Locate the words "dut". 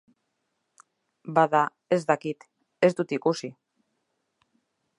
3.01-3.15